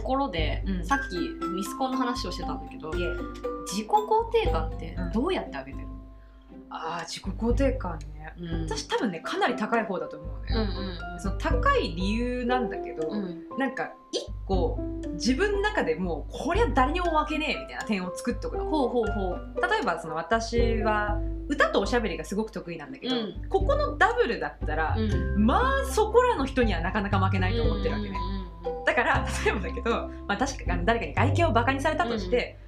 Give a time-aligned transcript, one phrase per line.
[0.00, 0.84] ところで、うん。
[0.84, 5.12] さっきミスコンの話をしてたんだけど自己肯定感ってうん。
[5.12, 5.86] どうやって上げてる？
[6.70, 8.32] ああ自己肯定感ね。
[8.38, 13.24] の、うん、私多分ねかなり高い方だと思ううんね、その高い理由なんだけど、うん。
[13.24, 14.78] うんなんか一個
[15.14, 18.64] 自分の中でもうこりゃ誰にも負けねえみたいな点を作っとくの。
[18.64, 19.60] ほうほうほう。
[19.60, 23.48] 例えばその私は歌とおしゃべりがすごく得意なんだけど、うん。
[23.48, 25.44] ここのダブルだったら、うん。
[25.44, 28.39] まあそこらの人にはなかなか負けないと思ってるわけね、うん
[29.04, 29.90] から 例えばだけど、
[30.28, 32.58] まあ、確かに誰かに外見をバカにされたとして、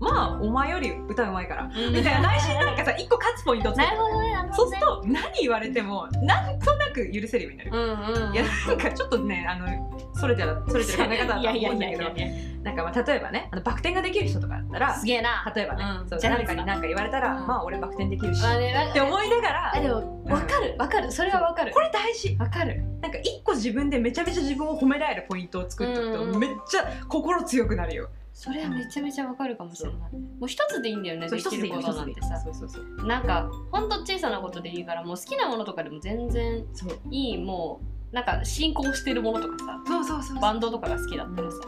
[0.00, 1.94] まあお前より歌うまいから、うん。
[1.94, 9.66] みたいな内心なんかさ一個勝つポイントを作るなるほどねなるそうすると何言われてもなんとなく許せるようになる、うんうんうんいやなんかちょっとねあの
[10.14, 12.50] それてるそれてる考え方だと思うんだけど。
[12.62, 15.50] なんかまあ例えばねあのバク転ができる人とかだったらすげえな。
[15.54, 16.08] 例えばね、うん。
[16.08, 17.46] そう誰かに何か言われたら、うん。
[17.46, 21.10] まあ俺バク転できるし、あねなって思いながらあでも分かる分かる。
[21.10, 21.72] それは分かる。
[21.72, 22.34] これ大事。
[22.36, 22.82] 分かる。
[23.00, 28.08] なんか一個自分でめちゃめちゃ自分を褒められるポイントを作っておくうんとめっちゃ心強くなるよ。
[28.32, 32.40] それはめちゃめちゃ分かるかもしれないもう一つでいいんだよねできることなんてさ。
[32.40, 33.06] そうそうそう。
[33.06, 36.64] なんかほんと小さなことでいいからもう好きなものとかでも全然
[37.10, 37.80] いいも
[38.12, 39.82] うなんか進行してるものとかさ。
[39.86, 41.58] そうそうそうバンドとかが好きだったらさ、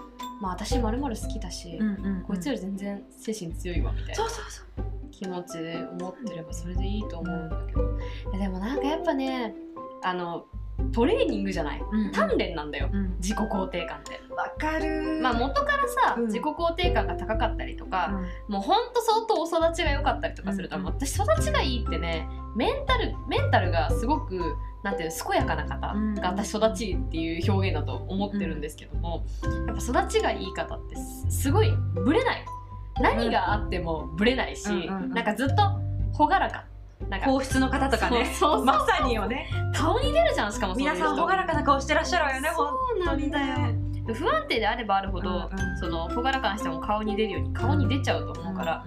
[0.41, 1.79] まあ私まる好きだし、
[2.27, 4.15] こいつより全然精神強いわみたいな。
[4.15, 4.65] そうそうそう。
[5.11, 9.55] 気持ちで思ってればそれでいいと思うんだけど、でもなんかやっぱね
[10.03, 10.47] あの
[10.91, 11.81] トレーニングじゃない？
[11.81, 12.11] うんうん。
[12.11, 12.91] 鍛錬なんだよ。
[12.93, 13.17] うん。
[13.19, 14.21] 自己肯定感って。
[14.35, 15.21] わかる。
[15.23, 16.27] まあ元からさ、うん。
[16.27, 18.11] 自己肯定感が高かったりとか、
[18.49, 18.55] うん。
[18.55, 20.79] もうほんと相当お育ちが良かったりとかすると、う。
[20.81, 20.87] んうん。
[20.89, 29.25] 私育ちがいいってねメンタルメンタルがすごくなんていうの健やかな方うんが私育ちいいっていう表現だと思ってるんですけども、
[29.67, 32.45] やっぱ育ちがいい方ってすすごいブレない。
[33.01, 35.11] 何があってもブレないし、うんうんうん。
[35.11, 35.55] なんかずっと
[36.19, 36.67] 朗らか
[37.09, 38.31] なんか皇室の方とかね。
[38.65, 39.49] まさによね。
[39.75, 44.15] 顔に出るじゃんしかも皆さん朗らかな顔してらっしゃるわよねほんそうなんだよ。
[44.15, 45.79] 不安定であればあるほど、うんうん。
[45.79, 48.85] その朗らかな人も顔に出るように顔に出ちゃうと思うから、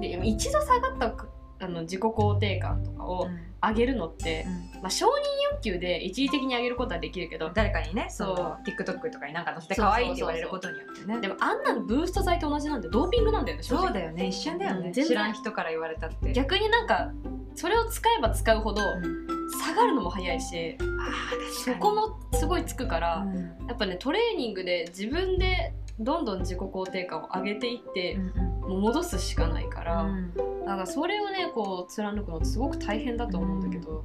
[0.00, 1.14] で一度下がった
[1.62, 3.26] あの自己肯定感とかを
[3.62, 4.46] 上げるのって、
[4.80, 5.10] まあ、承認
[5.52, 11.20] 欲求で一時的に上げることはできるけど誰かにねそそうう TikTok とかになんか載せて可愛いって言われることによってね。
[11.20, 14.92] でもあんなのブースト剤と同じなんでドーピングなんだよねそうだよね一瞬だよね。
[14.92, 16.32] 知らん人から言われたって。
[16.32, 17.12] 逆になんか
[17.60, 19.50] それを使えば使うほどうん。
[19.50, 23.36] 下がるのも早いしあーそこもすごいつくから、うん。
[23.68, 28.16] やっぱねトレーニングで自分でどんどん自己肯定感を上げていって、
[28.62, 30.34] もう戻すしかないから、うん。
[30.34, 34.04] だからそれをねこう貫くのってすごく大変だと思うんだけど、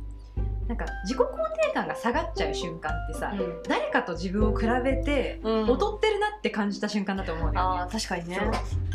[0.68, 1.26] なんか自己肯
[1.68, 3.62] 定感が下がっちゃう瞬間ってさ、うん。
[3.68, 5.68] 誰かと自分を比べてうん。
[5.68, 7.76] 劣ってるなって感じた瞬間だと思うんだよ。
[7.76, 8.40] ねあー確かにね。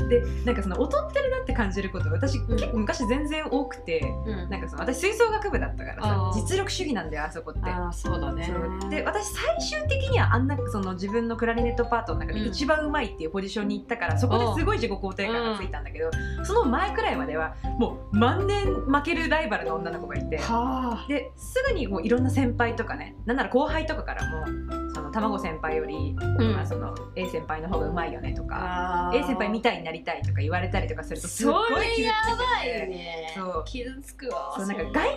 [0.08, 4.50] でなんかその劣ってるなって感じること私、結構昔全然多くてうん。
[4.50, 7.70] なんかその私吹奏楽部だったからさ実力主義なんだよあそこって。
[7.70, 8.52] ああそうだね。
[8.91, 12.47] で私最終的にはあんなその自分のクラリネットパートの中でうん。
[12.48, 16.10] 一番うまいっていうポジションに行ったから、そこですごい自己肯定感がついたんだけど、
[16.44, 21.06] その前くらいまではもう万年負けるライバルの女の子がいてはあ。
[21.08, 24.47] ですぐにこういろんな先輩とかねなんなら後輩とかからも
[24.94, 26.53] その卵先輩より、うん。
[26.54, 33.32] まあ、その A 先輩の方がうまいよねとか A 先輩みたいになりたいとか言われたりとかするとすごい傷つばいてね。
[33.37, 35.09] そう傷つくわそうなんかそ外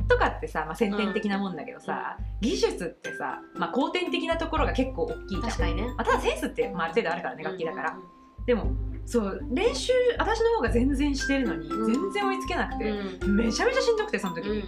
[0.00, 5.42] 見とかってさ、まあ、先天的なもんだけどさ、技術ってさ、まあ、後天的なところが結構大きいじゃん。
[5.42, 5.82] 確かにね。
[5.88, 8.72] まあ、ただセンスって、まあ、ある程度あるからね楽器だから、うんでも
[9.04, 11.92] そう練習私の方が全然してるのにうん。
[11.92, 13.36] 全然追いつけなくて、うん。
[13.36, 14.48] めちゃめちゃしんどくてその時。
[14.48, 14.64] うんに、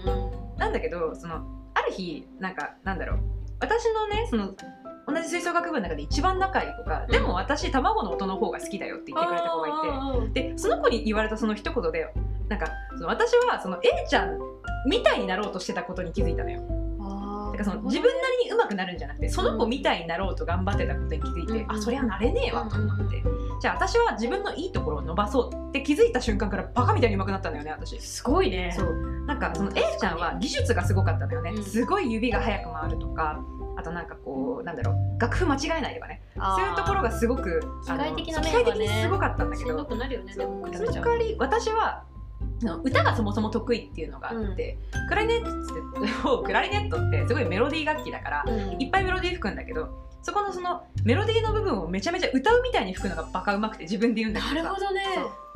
[0.61, 1.43] なんだけどその
[1.75, 3.19] ある日なんかなんだろう。
[3.61, 4.55] 私のねその
[5.09, 12.13] 同じ吹奏楽部の中で一番仲いい子が、でも私卵の音の方が好きだよって言ってくれた子がいてでその子に言われたその一言で
[12.49, 14.39] なんかその私はその A ちゃん
[14.87, 16.61] みたいになろうとしてたことに気づいたのよ。
[17.53, 23.23] だからその自分なりに上手くなるんじゃなくてその子みたいになろうと頑張ってたことに気づいて、うんあそりゃなれねえわと思って、
[23.61, 28.01] じゃあ私は自分のいいところを伸ばそうって気づいた瞬間からバカみたいに上手くなったんだよね私。
[28.01, 28.75] すごいね。
[28.77, 29.25] そう。
[29.27, 31.63] なんかその A ちゃんは技術がすごかったんだよね、うん。
[31.63, 33.39] すごい指が速く回るとか
[33.77, 36.23] あとなんかこうなんだろう楽譜間違えないとかね。
[36.37, 42.05] そういうところがすごく機械的な面がね機械的にすごかったんだけしんどどくなるよねでも比その代わり私は
[42.83, 48.81] 歌がそもそも得意っていうのがあって、クラリネットって クラリネットってすごいメロディー楽器だからうん。
[48.81, 54.69] いっぱいメロディー吹くんだけどそこのそのメロディーの部分をめちゃめちゃ歌うみたいに吹くのがバカうまくて自分で言うんだなけどさ。
[54.69, 55.05] るほどね。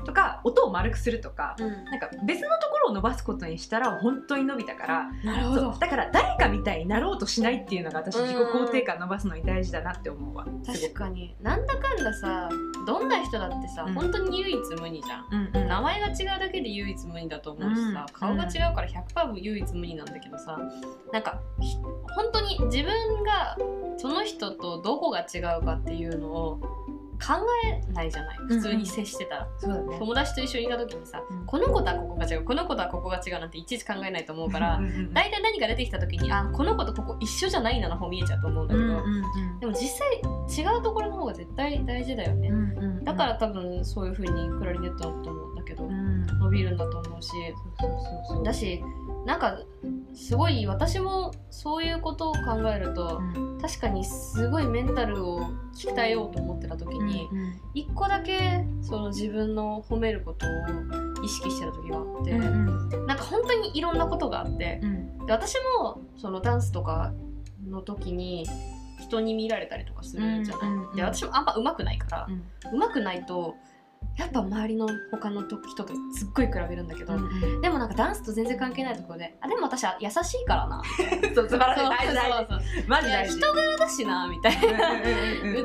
[0.04, 1.84] とか音を丸くするとか、うん。
[1.86, 5.12] なんか別のところを伸ばすことにしたら本当に伸びたから。
[5.24, 5.72] なるほど。
[5.78, 10.46] だから誰かみたいになろうとしないっていうのが私うん自己肯定感伸ばすのに大事だなって思うわ。
[10.66, 11.36] 確かに。
[11.40, 12.48] なんだかんださ
[12.86, 13.94] どんな人だってさ、うん。
[13.94, 15.24] 本当に唯一無二じゃん。
[15.30, 15.68] うんうん。
[15.68, 20.58] 名前が違うだけで唯一無二だと思うしさ、うん顔が違うから100%唯一無二なんだけどさ
[21.12, 21.76] なんかひ
[22.14, 23.56] 本当に自分が
[23.96, 26.60] その人とどこが違うかっていうのを
[27.24, 27.34] 考
[27.64, 28.36] えないじゃない。
[28.48, 29.98] 普通に接してたら、そうだね。
[29.98, 31.46] 友達と一緒にいた時にさ、うん。
[31.46, 34.80] この子とはここが違うこの子とはここが違うなんていちいち考えないと思うから
[35.12, 38.86] 大体何か出てきた時にあこの子とここ一緒じゃないなの方見えちゃうと思うんだけど、
[39.60, 42.50] でも実際違うところの方が絶対大事だよね、
[43.04, 46.26] だから多分そういう風にクラリネットだと思うんだけど、うん。
[46.26, 47.30] 伸びるんだと思うし。
[48.44, 48.82] だし
[49.24, 49.58] なんか
[50.14, 52.40] すごい私もそういうことを考
[52.74, 53.44] えると、うん。
[53.64, 55.40] 確かにすごいメンタルを
[55.74, 63.06] 鍛えようと思ってた時にうん一個だけその自分の褒めることを意識してた時があって、うんうん。
[63.06, 65.26] なんか本当にいろんなことがあってうん。
[65.26, 67.14] で私もそのダンスとか
[67.66, 68.46] の時に
[69.00, 70.96] 人に見られたりとかするじゃない、うんうんうん。
[70.96, 72.32] で私もあんま上手くないからう
[72.74, 72.78] ん。
[72.78, 73.54] 上手くないと
[74.16, 80.82] やっぱ周りの他の人とすっごい比べるんだけど、うんでもなんかダンスと全然関係ないところであでも私は優しいからな。
[81.34, 83.38] そう素晴らしい大事大事マジ大事。
[83.38, 84.72] 人柄だしなみたい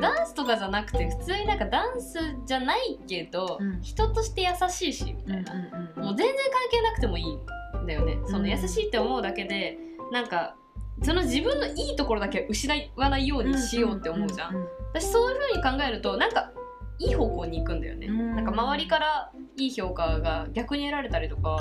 [0.00, 3.80] ダンスとかじゃなくて普通になんかダンスじゃないけど、うん。
[3.82, 6.36] 人として優しいしみたいな、うんもう全然関
[6.70, 8.18] 係なくてもいいんだよね。
[8.26, 9.78] その優しいって思うだけで
[10.10, 10.56] なんか
[11.02, 16.52] その自分のいいところだけは失わないようにしようって思うじゃん、ん私そういう風に考えるとなんか
[17.00, 18.36] いい方向に行くんだよね、うん。
[18.36, 21.58] なんか周りからいい評価が逆に得られたりとか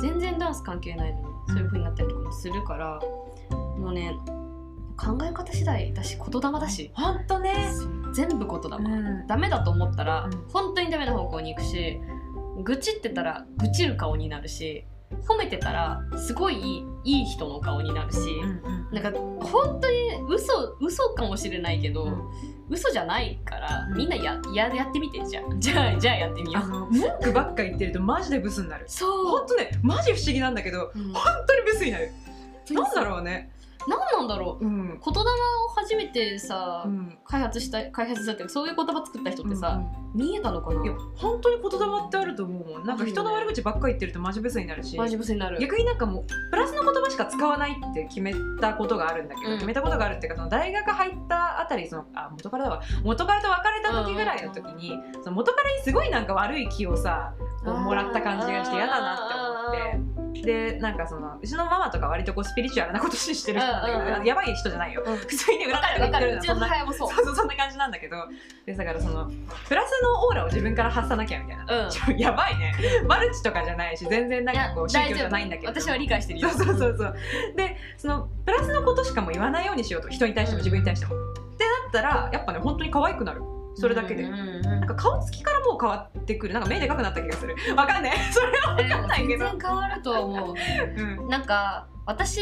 [0.00, 3.00] 全然ダンス関係ないのにそういう風になったりとかもするから
[3.78, 4.16] もうね
[4.96, 7.70] 考え方次第だし言霊だし、ほんとね。
[8.14, 9.26] 全部言霊、うん。
[9.28, 10.48] ダメだと思ったら、うん。
[10.48, 12.00] 本当にダメな方向に行くし
[12.64, 14.84] 愚痴ってたら愚痴る顔になるし
[15.28, 18.18] 褒めてたらすごいいい人の顔になるし、
[18.92, 19.87] なんか本当に
[20.38, 23.96] 嘘嘘かもしれないけど、うん嘘じゃないから、うん。
[23.96, 26.66] みんなやややってみてじゃあ じゃあじゃあやってみよう。
[26.66, 26.92] 文
[27.22, 28.84] 句ばっか言ってるとマジでブスになる。
[28.88, 32.12] そほんとねマジ不思議なんだけどう、うん、本当にブスになる。
[32.70, 33.50] なんだろうね
[33.88, 34.64] 何なんだろう。
[34.64, 34.86] うん。
[34.86, 35.24] 言霊を
[35.74, 37.18] 初めてさ、うん。
[37.24, 39.80] 開発した開発したってそういう言葉作った人ってさ、
[40.14, 40.84] 見えたのかな？
[40.84, 42.86] いや本当に言霊ってあると思うもん。
[42.86, 44.96] なんか人の悪口ばっかり言ってるとマジブスになるし。
[44.96, 45.58] マジブスになる。
[45.58, 49.56] 逆になんかもうプラスの言葉しか使わないって決めたことがあるんだけど、うん。
[49.56, 52.82] 決めたことがあるっていうかその大学入ったあたりそのあ元彼だわ。
[53.02, 54.92] 元彼と別れた時ぐらいの時に、
[55.22, 57.32] その元彼にすごいなんか悪い気をさ
[57.64, 60.27] もらった感じがして嫌だなって思って。
[60.34, 65.02] でなんかそのうちのママとか割とこうスピリチュアルなことしてる人なんだけど、やばい人じゃないよ。
[65.04, 65.16] うん。
[65.16, 66.36] 普通に裏わか言ってる。
[66.36, 67.12] のそんなそう。
[67.12, 67.36] そう。
[67.36, 68.16] そんな感じなんだけど。
[68.66, 69.30] でだからその
[69.68, 72.18] プラスのオーラを自分から発さなきゃみたいな、うん。
[72.18, 72.74] やばいね。
[73.06, 75.68] マルチとかじゃないし全然なんかこう宗教じゃないんだけど。
[75.72, 76.50] 私は理解してるよ。
[76.50, 77.16] そうそうそうそう。
[77.56, 80.08] でそのプラスのことしかも言わないようにしようと。
[80.08, 81.18] 人に対しても自分に対しても、っ
[81.56, 83.42] てなったらやっぱね本当に可愛くなる
[83.80, 86.54] それだけで、うんうんうんなんか顔つきからもう変わってくる。
[86.54, 87.54] なんか目でかくなった気がする。
[87.76, 88.16] わかんない。
[88.32, 90.54] それはえわかんないけ全ど然変わるとは思う。
[90.96, 91.28] うん。
[91.28, 92.40] なんか私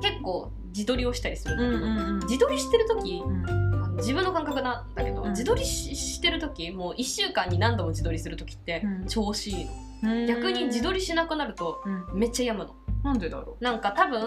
[0.00, 3.96] 結構自撮りをしたりするんだけど、うん自撮りしてる時うん。
[3.96, 5.30] 自分の感覚なんだけど、うん。
[5.30, 9.06] 自撮りししてる時もう1週間に何度も自撮りする時ってうん。
[9.06, 9.91] 調子いいの、うん
[10.26, 12.18] 逆に自撮りしなくなるとうん。
[12.18, 12.76] めっちゃ病むの。
[13.02, 14.20] なんでだろなんか多分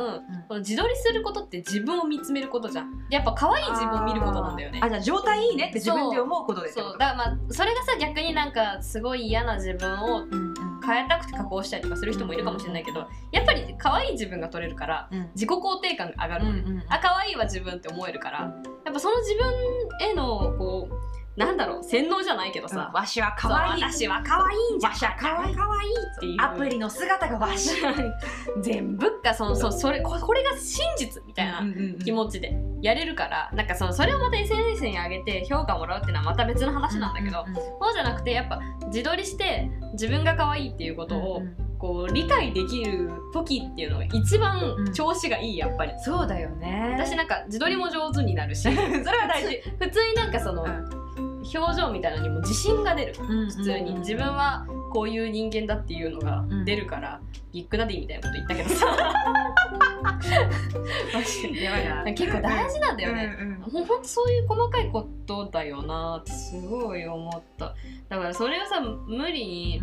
[0.49, 3.07] この自撮りすることって自分を見つめることじゃん。
[3.07, 4.81] でやっぱ可愛い自分を見ることなんだよね。
[4.83, 10.55] あじゃあ状態いいねって自分で思うことでそうだからまあそれがさ逆になんかすごい嫌な自分をうんうん。
[10.85, 15.29] 変えたくて加工したりとかする人もいるかもしれないけどやっぱり可愛い自分が撮れるからうん。
[15.33, 18.39] 自己肯定感が上がるのね、うんうんあ可愛いわ自分って思えるから
[18.85, 23.83] やっぱその自分へのこうなんだろう洗脳じゃないけどさ、わしは可愛い。
[23.83, 25.55] 私は可愛いんじゃんわしは可愛い。
[25.55, 26.41] 可愛いっていう。
[26.41, 27.71] アプリの姿がわし
[28.61, 31.61] 全部がそのそうそれここれが真実みたいな
[32.03, 37.45] 気持ちでやれるからなんかそのそれをまた SNS に上げて評価もらうっていうのはまた別の話なんだけど、
[37.81, 41.41] そうじゃなくてやっぱ自撮りして自分が可愛いっていうことを
[41.77, 45.93] こう理解できる時っていうのが一番調子がいいやっぱり。
[45.99, 46.91] そうだよね。
[46.97, 49.61] 私なんか自撮りも上手になるし それは大事。
[49.79, 50.65] 普通になんかその、
[51.57, 53.13] 表情みたいなのにも自信が出る。
[53.13, 53.95] 普普通に。
[53.99, 57.21] 自分はこういう人間だっていうのが出るから、
[57.53, 58.85] ビッグダディみたいなこと言ったけどさ。
[62.15, 67.73] 結構大事なんだよね、うんうんほんとそういう細かいことだよなってすごい思った。
[68.09, 69.81] だからそれをさ無理に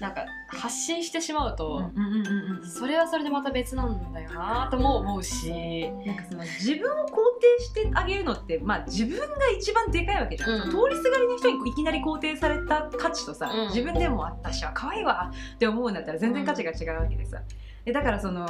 [0.00, 5.90] なんか発信してしまうと、うんうんうんうんそれはそれでまた別なんだよなとも思うし。
[6.06, 7.10] なんかその自分を肯
[7.58, 9.26] 定してあげるのって、まあ、自分が
[9.56, 10.70] 一番でかいわけじゃん、うん。
[10.70, 13.68] 通りすがりの人にいきなり肯定された価値とさ、うん。
[13.68, 17.42] 自分でも私は可愛いわって思うんだったら全然価値が違うわけでさ、
[17.84, 18.46] でだからその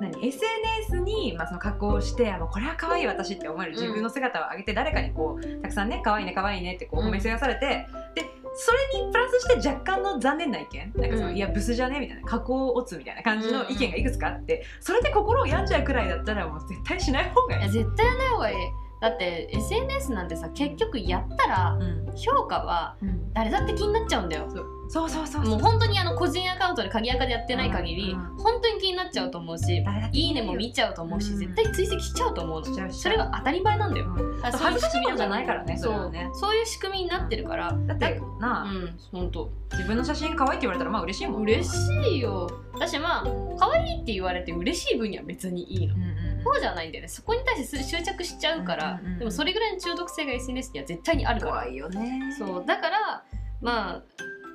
[0.00, 7.08] 何？SNS に、まあ、その加工してあもうこれは可愛い私って思える自分の姿を上げて誰かにこうたくさんね可愛いね可愛いねってこううん。
[7.08, 10.92] 褒めせやされて、でそれにプラスして若干の残念な意見？
[10.96, 11.36] なんかその、うん。
[11.36, 17.62] いやブスじゃねみたいな加工オツみたいな感じの意見がいくつかあってそれで心を病んじゃうくらいだったらもう絶対しない方がいい。
[17.62, 18.56] いや絶対ない方がいい
[19.00, 22.00] だって SNS なんてさ結局やったらうん。
[22.16, 22.96] 評価は
[23.34, 24.46] 誰だって気になっちゃうんだよ。
[24.88, 25.08] そう。
[25.08, 31.38] そうそうもう本当にあの個人アカウントで鍵アカでやってない限り、うんうん本当に気になっちゃうと思うしいいねも見ちゃうと思うし、うん。
[31.38, 32.92] 絶対追跡しちゃうと思うの。
[32.92, 34.40] それが当たり前なんだよ、うん。
[34.40, 36.30] だからそういう恥ずかしいことじゃないからねそそれはね。
[36.32, 36.56] そう。
[36.56, 39.50] いう仕組みになってるから、だってなあ、うん本当。
[39.72, 41.42] 自分の写真可愛いって言われたらまあ嬉しいもん。
[41.42, 41.76] 嬉し
[42.16, 42.50] いよ。
[42.72, 43.24] 私まあ
[43.58, 45.94] 可愛いって言われて嬉しい分には別にいいの。
[45.94, 47.08] うんうんそうじゃないんだよね。
[47.08, 51.52] そこに対して執着しちゃうから、でもそれぐらいの中毒性が SNS には絶対にあるから。
[51.52, 52.34] 怖いよね。
[52.38, 52.64] そう。
[52.66, 53.24] だから
[53.60, 54.02] まあ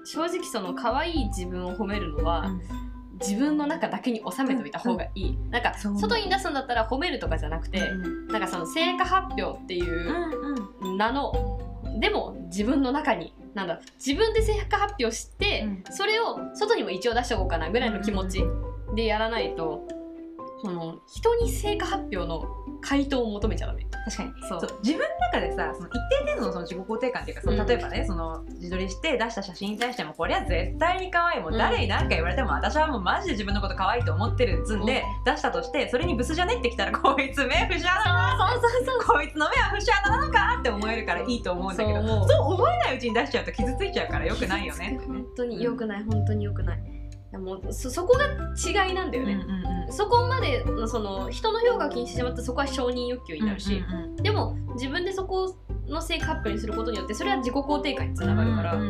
[0.06, 2.51] 正直その可愛い自分を褒めるのは、
[3.20, 11.32] 自分の中だけに収めておいた方がいい、なんか外に出すんだったら褒めるとかじゃなくて、うんなんかその成果発表っていう名の
[12.00, 15.84] でも自分の中になんだ自分で成果発表して、うん。
[15.89, 18.44] それを外にも一応出しておこうかなぐらいの気持ち
[18.96, 19.88] でやらないと、
[20.65, 22.43] その人に成果発表の
[22.81, 23.86] 回答を求めちゃダメ。
[24.05, 24.31] 確かに。
[24.50, 24.79] そう。
[24.84, 25.93] 自分の中でさその一
[26.25, 34.86] 定程度のその自己肯定感っていうかそのうん例えばね、その自撮りして出した写真に対してもこれは絶対に可愛いもう誰に何か言われても私はもうマジで自分のこと可愛いと思ってるっつん。
[34.86, 42.15] で、出したとしてそれにブスじゃねってきたらこいつ目不思議だなそうそうそうこいつの目は不思議なのかって思えるからいいと思うんだけどそう。
[42.15, 45.00] 思うそう思えないうちに出しちゃうと傷ついちゃうからよくないよね。
[45.05, 46.79] 本当に良くない本当に良くない。
[47.38, 48.25] もうそそこが
[48.86, 55.56] 違いなんだよね、うんうんそこまでのその人の評価を気にしてしまったらそこは承認欲求になるし、うんうんでも自分でそこ
[55.88, 58.89] の成果発表にすることによってそれは自己肯定感につうんながるから、うんうん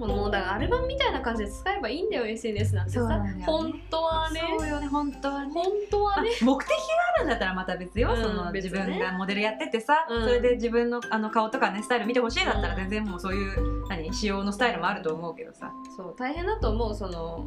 [0.00, 0.08] うん。
[0.08, 3.42] もうだからアルバムみたいな感じで使えばいいんだよ SNS なんてさ、ね。
[3.44, 4.40] 本当はね。
[4.58, 5.52] そうよね本当はね。
[5.52, 6.30] 本当はね。
[6.42, 6.76] 目的が
[7.16, 10.22] あるんだったらまた別よ、うんその自分がモデルやっててさ、うん。
[10.22, 17.44] それで自分のあの顔とかねスタイル見てほしいだったらうん全然もうそういう何仕様のスタイルもあると思うけどさ、そう大変だと思うその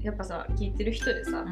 [0.00, 1.44] やっぱさ聞いてる人でさ、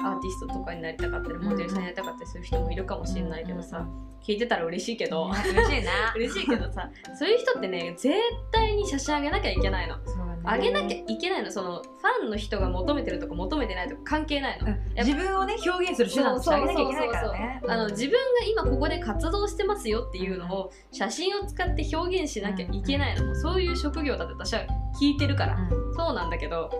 [0.00, 4.10] アーティストとかになりたかったりモデルさんになりたかったりする人もいるかもしれないけどさ、うんうん。
[4.20, 6.12] 聞いてたら嬉しいけど、嬉しいな。
[6.16, 8.14] 嬉しいけどさそういう人ってね絶
[8.52, 9.96] 対に写真あげなきゃいけないの。
[10.42, 11.50] あげなきゃいけないの。
[11.50, 14.94] そのファンの人が求めてるとか求めてないとか関係ないの、うん。
[14.96, 17.62] 自分をね表現する手段としてあげなきゃいけないからね。
[17.68, 18.18] あの自分が
[18.50, 23.26] 今ここで活動してますよっていうのを写真を使って表現しなきゃいけないの。
[23.26, 24.62] もそういう職業だって私は
[25.00, 25.58] 聞いてるから、
[25.96, 26.70] そうなんだけど。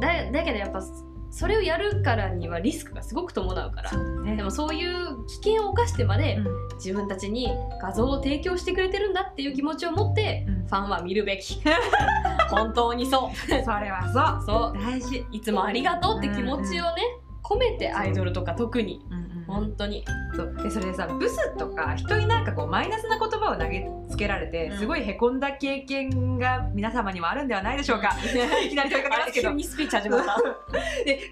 [0.00, 0.80] だだけどやっぱ
[1.30, 3.90] それをやるからにはリスクがすごく伴うから。
[3.92, 4.36] うんね。
[4.36, 6.68] でもそういう危険を冒してまでうん。
[6.76, 7.50] 自分たちに
[7.82, 10.66] 画像を提供してくれてるんだっていう気持ちを持ってうん。
[10.66, 11.60] ファンは見るべき。
[12.50, 13.36] 本当にそう。
[13.36, 14.78] それはそそう。
[14.78, 17.02] 大事、ういつもありがとうって気持ちをね
[17.42, 19.04] 込めてアイドルとか特に
[19.48, 20.04] 本当に。
[20.36, 20.54] そう。
[20.62, 24.78] でそれでさブスとか人になんかこうマイナスな言葉を投げつけられて、うん。
[24.78, 28.10] すごいへこんだ経験が皆様にもあるんではないでしょうか、
[28.64, 29.50] いきなり問いかけますけど。
[29.54, 31.22] でそういう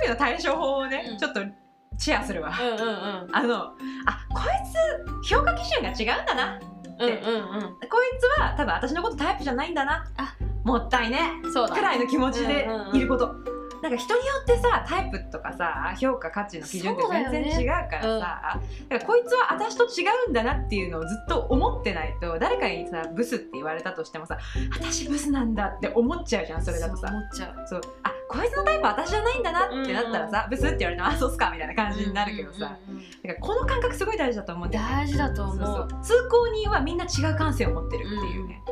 [0.00, 1.18] 時の対処法をね、うん。
[1.18, 1.40] ちょっと
[1.98, 3.36] シェアするわ、うんうんうん。
[3.36, 3.72] あのあ
[4.30, 6.60] こいつ評価基準が違うんだな
[6.98, 7.12] うんうん
[7.88, 10.04] こいつは多分私のことタイプじゃないんだな。
[10.16, 10.36] あ。
[10.64, 11.18] もったいね。
[11.42, 12.96] くらいの気持ちでうんうんうん。
[12.96, 13.34] いること、
[13.82, 18.60] なんか人によってさタイプとかさ評価価値の基準って全然違うからさだか
[18.90, 24.38] らこいつは私と違うんだなっていうのをずっと思ってないと誰かにさブスって言われたとしてもさ
[24.70, 27.08] 私ブスなんだって思っちゃうじゃんそれだとさ。
[27.08, 27.66] そう思っちゃう。
[27.66, 27.80] そう。
[28.04, 33.00] あこいつのタイプ私じゃないんだなってなったらさ、ブスって言われてもあそうっすかみたいな感じになるけどさ、うんうん。
[33.00, 35.56] うんだからこの感覚すごい大事だと思うんだよね大事だと思う。
[35.58, 36.00] そうそう。
[36.02, 38.71] 通行人はみんな違う感性を持ってるっていうね、そ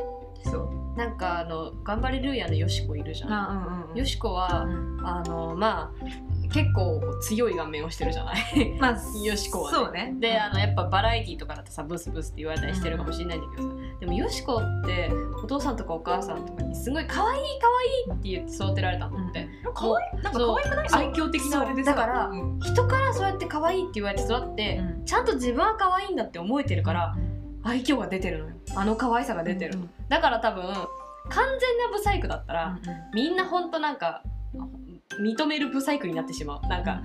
[0.95, 3.31] なんかあの頑張れルーヤのよしこいるじゃん。
[3.33, 3.97] あうんうんうん。
[3.97, 5.01] よしこはうん。
[5.05, 6.05] あのまあ
[6.53, 8.77] 結構強い顔面をしてるじゃない？
[8.77, 9.77] まあよしこはね。
[9.77, 10.13] そうね。
[10.19, 13.75] であのやっぱバラエティーとかだとさブスブスって言われたりしてるかもしれないんだけどさ。
[14.01, 15.09] でもよしこって
[15.41, 17.67] お父さんとかお母さんとかにすごい可愛い可
[18.09, 20.87] 愛いって言って育てられたんだって、可愛いなんか可愛くない？
[20.91, 25.05] 愛嬌的なあれでだからうん人からそうやって可愛いって言われて育って、うん。
[25.05, 27.15] ちゃんと自分は可愛いんだって思えてるから
[27.63, 28.55] 愛嬌が出てるのよ。
[28.75, 29.77] あの可愛さが出てる。
[29.77, 30.63] の、だから多分
[31.29, 32.79] 完全なブサイクだったら、
[33.13, 34.23] みんなほんとなんか
[35.19, 36.67] 認めるブサイクになってしまう。
[36.67, 37.01] なんか、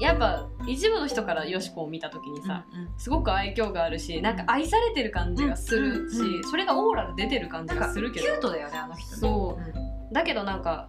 [0.00, 2.64] やっぱ一部の人からよしこを見た時にさ、
[2.98, 8.26] すごく愛嬌があるしなんか愛されてる感じがするし、うんうんそれがオーラで出てる感じがするけど。
[8.26, 9.16] キュートだよねあの人ね。
[9.18, 10.14] そう。
[10.14, 10.88] だけどなんか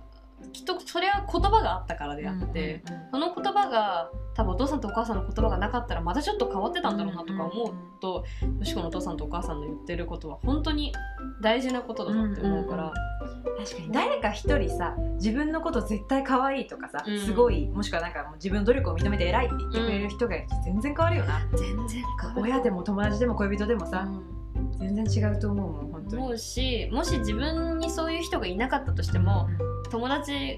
[0.53, 8.25] きっとそれは言葉があったからであって、その言葉が多分お父さんとお母さんの言葉がなかったらまたちょっと変わってたんだろうなとか思うと、
[8.59, 10.93] よしこのお父さんとお母さんの言ってることは本当に
[11.41, 12.93] 大事なことだなって思うから、
[13.57, 13.91] 確かに。
[13.91, 22.41] 誰か一人さ自分のこと絶対可愛いとかさ、うんすごいもしくはなんかもう自分の努力を認めて偉いって言ってくれる人が全然変わるよな、全然変わる。
[22.41, 24.35] 親でも友達でも恋人でもさ、うん。
[24.77, 26.21] 全然違うと思うもん本当に。
[26.21, 29.47] 思うしもし自分にそういう人がいなかったとしても
[29.89, 30.57] 友達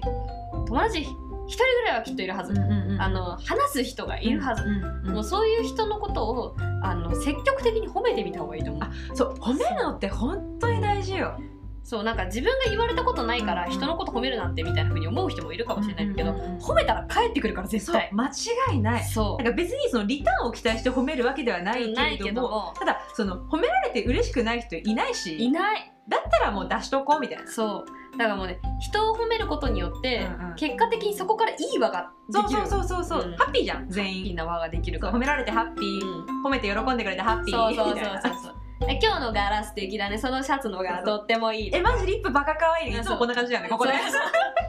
[0.66, 2.52] 友達一人ぐらいはきっといるはず、
[2.98, 4.64] あの話す人がいるはず、
[5.10, 8.82] もうそういう人のことをあの積極的に褒めてみた方がいいと思う。
[8.82, 11.38] あそう褒めるのって本当に大事よ。
[11.82, 18.10] そうなんか自分が言われたことないから人のこと褒めるなんてみたいなふうに思う人もいるかもしれないけど、褒めたら返ってくるから絶対。
[18.12, 25.94] 間違いないそうなんか別にそのリターンを期待して褒めるわけではないけれどもただその褒められて嬉しくない人いないしいない。
[26.06, 27.50] だったらもう出しとこうみたいな。
[27.50, 32.66] そうだからもうね人を褒めることによって、うんうん、結果的にそこからいい輪ができる。
[32.66, 33.32] そうそうそうそう、う。
[33.32, 34.14] ん、ハッピーじゃん全員。
[34.14, 35.12] ハッピーな輪ができるから。
[35.12, 37.56] 褒められてハッピー、うん、褒めて喜んでくれてハッピー。
[37.56, 38.54] そうそうそうそうそう。
[39.02, 40.18] 今日の柄素敵だね。
[40.18, 41.70] そのシャツの柄とってもいい。
[41.74, 43.68] えマジリップバカ可愛いいつもこんな感じだよね。
[43.68, 43.92] ここで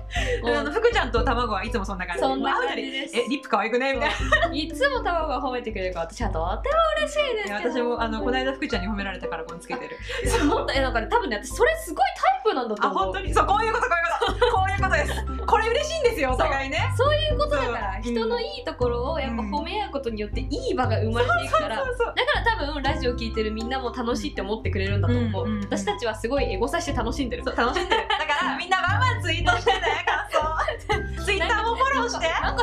[0.59, 2.21] あの福ちゃんと卵はいつもそんな感じ。
[2.21, 3.17] そんな感じです。
[3.17, 4.09] えリップ可愛くねみたい
[4.49, 4.53] な。
[4.53, 9.97] いつも卵が褒めてくれるから私はとっても嬉しいです私もあのこの間福ちゃんに褒められたからこのつけてる。
[10.45, 13.01] もっとえなんかね多分ね私それすごいタイプなんだと思う。
[13.01, 13.33] あ本当に？
[13.33, 14.51] そうこういうことこういうこと。
[14.57, 15.45] こういうことです。
[15.45, 16.91] これ嬉しいんですよお互いね。
[16.97, 17.15] そう。
[17.15, 21.75] いうことだから人のいいところをやっぱ褒め合うことによっていい場が生まれていくから。
[21.77, 27.43] だから多分ラジオ聞いてるみんなも楽しいって思ってくれるんだと思う、私たちはすごいエゴさして楽しんでる。
[27.45, 28.07] 楽しんでる。
[28.07, 29.79] だからみんなワンワンツイートしてね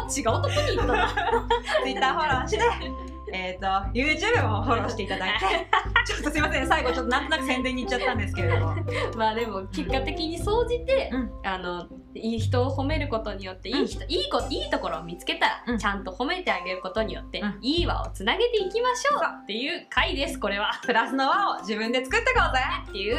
[0.07, 1.09] 違うとこに行ったな
[1.83, 3.17] ツイッターフォローして。
[3.33, 5.47] えっ、ー、と YouTube もフォローしていただいて。
[6.07, 8.77] ちょっとすいません最後ちょっとなんとなく宣伝に行っちゃったんですけれども。
[9.17, 20.71] まあでも結果的に総じて、うん、あのいい人を褒めることによっていい人、うん、いいこいいところを見つけたら、うん、ちゃんと褒めてあげることによって、いい輪をつなげていきましょうっていう回ですこれは。
[20.85, 22.63] プラスの輪を自分で作ってこうぜ。
[22.89, 23.17] っていう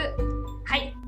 [0.66, 1.07] はい